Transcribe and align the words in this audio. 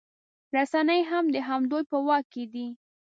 رسنۍ 0.55 1.01
هم 1.09 1.25
د 1.35 1.37
همدوی 1.49 1.83
په 1.91 1.97
واک 2.07 2.25
کې 2.33 2.43
دي 2.53 2.67